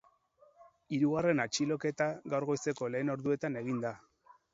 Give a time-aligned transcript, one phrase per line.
[0.95, 3.93] Hirugarren atxiloketa gaur goizeko lehen orduetan egin da.